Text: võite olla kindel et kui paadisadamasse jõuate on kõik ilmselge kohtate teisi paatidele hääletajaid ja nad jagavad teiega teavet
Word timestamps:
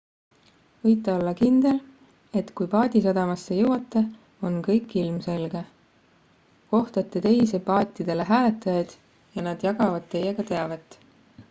võite 0.85 1.11
olla 1.15 1.33
kindel 1.41 1.81
et 2.41 2.49
kui 2.61 2.69
paadisadamasse 2.71 3.57
jõuate 3.59 4.03
on 4.49 4.57
kõik 4.69 4.97
ilmselge 5.03 5.63
kohtate 6.73 7.25
teisi 7.29 7.63
paatidele 7.71 8.29
hääletajaid 8.33 8.99
ja 9.37 9.47
nad 9.51 9.69
jagavad 9.71 10.13
teiega 10.19 10.51
teavet 10.55 11.03